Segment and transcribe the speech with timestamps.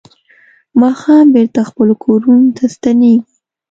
[0.81, 3.19] ماښام بېرته خپلو کورونو ته ستنېږي.